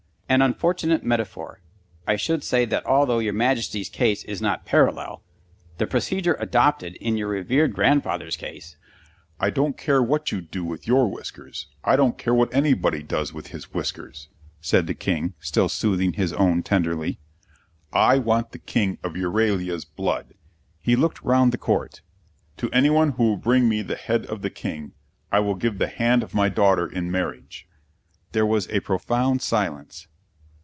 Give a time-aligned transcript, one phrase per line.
[0.31, 1.59] "An unfortunate metaphor;
[2.07, 5.21] I should say that although your Majesty's case is not parallel,
[5.77, 8.77] the procedure adopted in your revered grandfather's case"
[9.41, 13.33] "I don't care what you do with your whiskers; I don't care what anybody does
[13.33, 14.29] with his whiskers,"
[14.61, 17.19] said the King, still soothing his own tenderly;
[17.91, 20.33] "I want the King of Euralia's blood."
[20.79, 21.99] He looked round the Court.
[22.55, 24.93] "To any one who will bring me the head of the King,
[25.29, 27.67] I will give the hand of my daughter in marriage."
[28.31, 30.07] There was a profound silence.